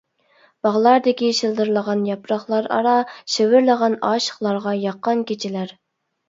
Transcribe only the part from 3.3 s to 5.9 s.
شىۋىرلىغان ئاشىقلارغا ياققان كېچىلەر.